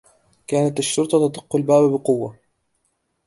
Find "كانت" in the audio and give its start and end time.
0.47-0.79